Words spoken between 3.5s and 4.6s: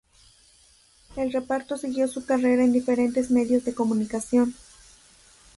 de comunicación.